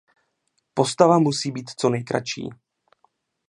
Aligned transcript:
Postava 0.73 1.19
musí 1.19 1.51
být 1.51 1.69
co 1.69 1.89
nejkratší. 1.89 2.49